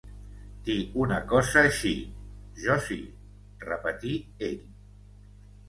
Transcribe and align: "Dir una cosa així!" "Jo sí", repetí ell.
"Dir 0.69 0.77
una 1.03 1.19
cosa 1.33 1.61
així!" 1.65 1.91
"Jo 2.63 2.79
sí", 2.89 2.99
repetí 3.69 4.17
ell. 4.51 4.61